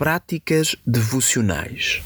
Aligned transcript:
práticas 0.00 0.74
devocionais. 0.86 2.00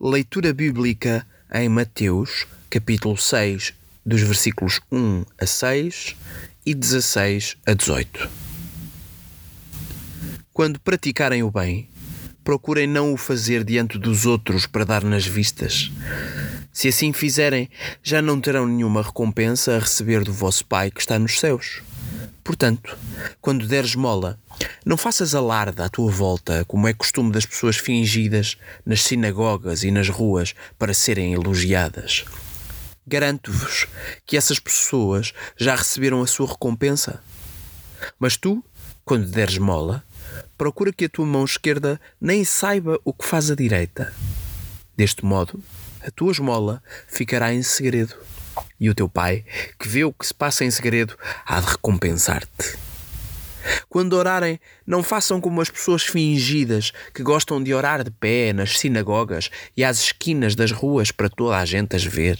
Leitura 0.00 0.52
bíblica 0.52 1.24
em 1.54 1.68
Mateus, 1.68 2.48
capítulo 2.68 3.16
6, 3.16 3.72
dos 4.04 4.22
versículos 4.22 4.80
1 4.90 5.24
a 5.40 5.46
6 5.46 6.16
e 6.66 6.74
16 6.74 7.56
a 7.64 7.74
18. 7.74 8.28
Quando 10.52 10.80
praticarem 10.80 11.44
o 11.44 11.50
bem, 11.52 11.88
procurem 12.42 12.88
não 12.88 13.12
o 13.12 13.16
fazer 13.16 13.62
diante 13.62 13.96
dos 13.96 14.26
outros 14.26 14.66
para 14.66 14.82
dar 14.82 15.04
nas 15.04 15.24
vistas. 15.24 15.92
Se 16.72 16.88
assim 16.88 17.12
fizerem, 17.12 17.70
já 18.02 18.20
não 18.20 18.40
terão 18.40 18.66
nenhuma 18.66 19.04
recompensa 19.04 19.76
a 19.76 19.78
receber 19.78 20.24
do 20.24 20.32
vosso 20.32 20.66
Pai 20.66 20.90
que 20.90 20.98
está 20.98 21.20
nos 21.20 21.38
céus. 21.38 21.82
Portanto, 22.48 22.96
quando 23.42 23.68
deres 23.68 23.94
mola, 23.94 24.40
não 24.82 24.96
faças 24.96 25.34
alarde 25.34 25.82
à 25.82 25.88
tua 25.90 26.10
volta, 26.10 26.64
como 26.64 26.88
é 26.88 26.94
costume 26.94 27.30
das 27.30 27.44
pessoas 27.44 27.76
fingidas 27.76 28.56
nas 28.86 29.02
sinagogas 29.02 29.84
e 29.84 29.90
nas 29.90 30.08
ruas 30.08 30.54
para 30.78 30.94
serem 30.94 31.34
elogiadas. 31.34 32.24
Garanto-vos 33.06 33.86
que 34.24 34.34
essas 34.34 34.58
pessoas 34.58 35.34
já 35.58 35.76
receberam 35.76 36.22
a 36.22 36.26
sua 36.26 36.48
recompensa. 36.48 37.22
Mas 38.18 38.38
tu, 38.38 38.64
quando 39.04 39.30
deres 39.30 39.58
mola, 39.58 40.02
procura 40.56 40.90
que 40.90 41.04
a 41.04 41.10
tua 41.10 41.26
mão 41.26 41.44
esquerda 41.44 42.00
nem 42.18 42.46
saiba 42.46 42.98
o 43.04 43.12
que 43.12 43.26
faz 43.26 43.50
a 43.50 43.54
direita. 43.54 44.10
Deste 44.96 45.22
modo, 45.22 45.62
a 46.00 46.10
tua 46.10 46.32
esmola 46.32 46.82
ficará 47.08 47.52
em 47.52 47.62
segredo 47.62 48.16
e 48.78 48.88
o 48.88 48.94
teu 48.94 49.08
pai, 49.08 49.44
que 49.78 49.88
vê 49.88 50.04
o 50.04 50.12
que 50.12 50.26
se 50.26 50.34
passa 50.34 50.64
em 50.64 50.70
segredo, 50.70 51.16
há 51.46 51.60
de 51.60 51.66
recompensar-te. 51.66 52.78
Quando 53.88 54.14
orarem, 54.14 54.58
não 54.86 55.02
façam 55.02 55.40
como 55.40 55.60
as 55.60 55.70
pessoas 55.70 56.02
fingidas 56.02 56.92
que 57.12 57.22
gostam 57.22 57.62
de 57.62 57.74
orar 57.74 58.04
de 58.04 58.10
pé 58.10 58.52
nas 58.52 58.78
sinagogas 58.78 59.50
e 59.76 59.84
às 59.84 59.98
esquinas 60.00 60.54
das 60.54 60.70
ruas 60.70 61.10
para 61.10 61.28
toda 61.28 61.56
a 61.56 61.64
gente 61.64 61.96
as 61.96 62.04
ver. 62.04 62.38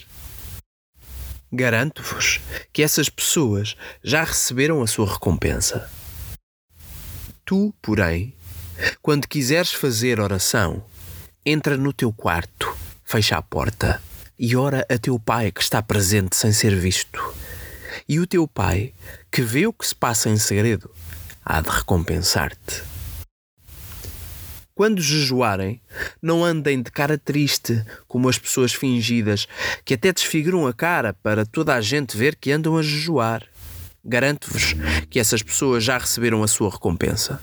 Garanto-vos 1.52 2.40
que 2.72 2.82
essas 2.82 3.08
pessoas 3.08 3.76
já 4.02 4.22
receberam 4.22 4.82
a 4.82 4.86
sua 4.86 5.10
recompensa. 5.10 5.90
Tu, 7.44 7.74
porém, 7.80 8.34
quando 9.00 9.26
quiseres 9.26 9.72
fazer 9.72 10.20
oração, 10.20 10.84
entra 11.44 11.76
no 11.76 11.92
teu 11.92 12.12
quarto, 12.12 12.76
fecha 13.04 13.36
a 13.36 13.42
porta 13.42 14.02
e 14.38 14.54
ora 14.54 14.86
a 14.88 14.96
teu 14.96 15.18
Pai 15.18 15.50
que 15.50 15.60
está 15.60 15.82
presente 15.82 16.36
sem 16.36 16.52
ser 16.52 16.74
visto. 16.76 17.20
E 18.08 18.20
o 18.20 18.26
teu 18.26 18.46
Pai, 18.46 18.94
que 19.30 19.42
vê 19.42 19.66
o 19.66 19.72
que 19.72 19.86
se 19.86 19.94
passa 19.94 20.30
em 20.30 20.36
segredo, 20.36 20.90
há 21.44 21.60
de 21.60 21.68
recompensar-te. 21.68 22.82
Quando 24.74 25.02
jejuarem, 25.02 25.80
não 26.22 26.44
andem 26.44 26.80
de 26.80 26.90
cara 26.92 27.18
triste, 27.18 27.84
como 28.06 28.28
as 28.28 28.38
pessoas 28.38 28.72
fingidas, 28.72 29.48
que 29.84 29.94
até 29.94 30.12
desfiguram 30.12 30.68
a 30.68 30.72
cara 30.72 31.12
para 31.12 31.44
toda 31.44 31.74
a 31.74 31.80
gente 31.80 32.16
ver 32.16 32.36
que 32.36 32.52
andam 32.52 32.76
a 32.76 32.82
jejuar. 32.82 33.42
Garanto-vos 34.04 34.76
que 35.10 35.18
essas 35.18 35.42
pessoas 35.42 35.82
já 35.82 35.98
receberam 35.98 36.44
a 36.44 36.48
sua 36.48 36.70
recompensa. 36.70 37.42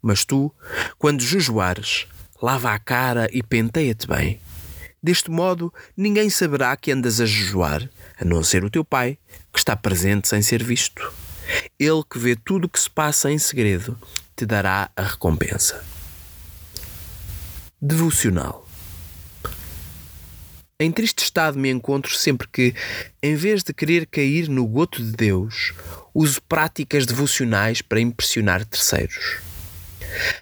Mas 0.00 0.24
tu, 0.24 0.54
quando 0.96 1.20
jejuares, 1.20 2.06
lava 2.40 2.72
a 2.72 2.78
cara 2.78 3.28
e 3.32 3.42
penteia-te 3.42 4.06
bem 4.06 4.40
Deste 5.02 5.30
modo, 5.30 5.74
ninguém 5.96 6.30
saberá 6.30 6.76
que 6.76 6.92
andas 6.92 7.20
a 7.20 7.26
jejuar, 7.26 7.90
a 8.20 8.24
não 8.24 8.42
ser 8.44 8.64
o 8.64 8.70
teu 8.70 8.84
pai, 8.84 9.18
que 9.52 9.58
está 9.58 9.74
presente 9.74 10.28
sem 10.28 10.40
ser 10.40 10.62
visto. 10.62 11.12
Ele 11.76 12.04
que 12.08 12.20
vê 12.20 12.36
tudo 12.36 12.66
o 12.66 12.68
que 12.68 12.78
se 12.78 12.88
passa 12.88 13.30
em 13.30 13.38
segredo 13.38 13.98
te 14.36 14.46
dará 14.46 14.90
a 14.96 15.02
recompensa. 15.02 15.84
Devocional. 17.80 18.68
Em 20.78 20.90
triste 20.92 21.24
estado 21.24 21.58
me 21.58 21.70
encontro 21.70 22.14
sempre 22.14 22.46
que, 22.46 22.74
em 23.20 23.34
vez 23.34 23.64
de 23.64 23.74
querer 23.74 24.06
cair 24.06 24.48
no 24.48 24.66
goto 24.66 25.02
de 25.02 25.12
Deus, 25.12 25.72
uso 26.14 26.40
práticas 26.42 27.06
devocionais 27.06 27.82
para 27.82 28.00
impressionar 28.00 28.64
terceiros. 28.64 29.38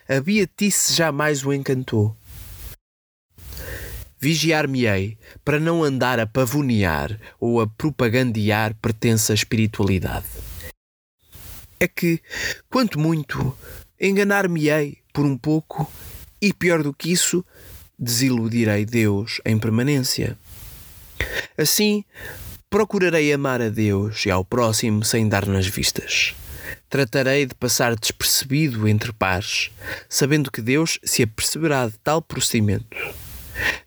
A 0.08 0.20
beatice 0.20 0.92
jamais 0.94 1.44
o 1.44 1.52
encantou 1.52 2.16
Vigiar-me-ei 4.20 5.16
para 5.42 5.58
não 5.58 5.82
andar 5.82 6.20
a 6.20 6.26
pavonear 6.26 7.18
ou 7.40 7.60
a 7.60 7.66
propagandear 7.66 8.74
pertença 8.74 9.32
espiritualidade. 9.32 10.26
É 11.78 11.88
que, 11.88 12.20
quanto 12.68 13.00
muito, 13.00 13.56
enganar-me-ei 13.98 14.98
por 15.12 15.24
um 15.24 15.38
pouco 15.38 15.90
e, 16.40 16.52
pior 16.52 16.82
do 16.82 16.92
que 16.92 17.10
isso, 17.10 17.42
desiludirei 17.98 18.84
Deus 18.84 19.40
em 19.44 19.58
permanência. 19.58 20.36
Assim, 21.56 22.04
procurarei 22.68 23.32
amar 23.32 23.62
a 23.62 23.70
Deus 23.70 24.26
e 24.26 24.30
ao 24.30 24.44
próximo 24.44 25.02
sem 25.02 25.28
dar 25.28 25.46
nas 25.46 25.66
vistas. 25.66 26.34
Tratarei 26.90 27.46
de 27.46 27.54
passar 27.54 27.96
despercebido 27.96 28.86
entre 28.86 29.12
pares, 29.12 29.70
sabendo 30.08 30.50
que 30.50 30.60
Deus 30.60 30.98
se 31.02 31.22
aperceberá 31.22 31.86
de 31.86 31.98
tal 31.98 32.20
procedimento. 32.20 32.96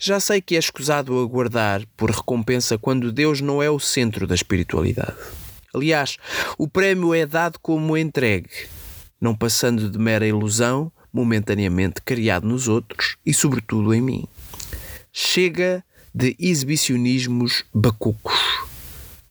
Já 0.05 0.19
sei 0.19 0.41
que 0.41 0.57
é 0.57 0.59
escusado 0.59 1.17
aguardar 1.17 1.81
por 1.95 2.11
recompensa 2.11 2.77
quando 2.77 3.09
Deus 3.09 3.39
não 3.39 3.63
é 3.63 3.69
o 3.69 3.79
centro 3.79 4.27
da 4.27 4.35
espiritualidade. 4.35 5.15
Aliás, 5.73 6.17
o 6.57 6.67
prémio 6.67 7.13
é 7.13 7.25
dado 7.25 7.57
como 7.57 7.97
entregue, 7.97 8.67
não 9.21 9.33
passando 9.33 9.89
de 9.89 9.97
mera 9.97 10.27
ilusão 10.27 10.91
momentaneamente 11.13 12.01
criado 12.01 12.45
nos 12.45 12.67
outros 12.67 13.15
e, 13.25 13.33
sobretudo, 13.33 13.93
em 13.93 14.01
mim. 14.01 14.27
Chega 15.13 15.81
de 16.13 16.35
exibicionismos 16.37 17.63
bacucos. 17.73 18.37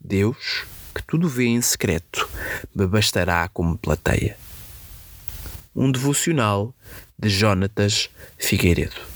Deus, 0.01 0.65
que 0.95 1.03
tudo 1.03 1.29
vê 1.29 1.49
em 1.49 1.61
secreto, 1.61 2.27
me 2.75 2.87
bastará 2.87 3.47
como 3.49 3.77
plateia. 3.77 4.39
Um 5.77 5.93
devocional 5.93 6.75
de 7.19 7.29
Jonatas 7.29 8.09
Figueiredo. 8.39 9.12